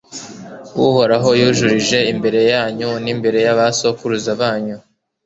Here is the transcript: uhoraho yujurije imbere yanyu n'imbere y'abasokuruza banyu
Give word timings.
uhoraho 0.87 1.29
yujurije 1.39 1.97
imbere 2.13 2.39
yanyu 2.51 2.89
n'imbere 3.03 3.39
y'abasokuruza 3.45 4.31
banyu 4.41 4.77